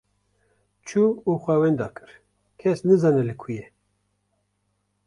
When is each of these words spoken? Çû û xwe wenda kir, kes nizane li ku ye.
Çû 0.87 1.03
û 1.29 1.31
xwe 1.43 1.55
wenda 1.61 1.87
kir, 1.95 2.09
kes 2.59 2.79
nizane 2.87 3.23
li 3.29 3.35
ku 3.41 3.47
ye. 3.57 3.65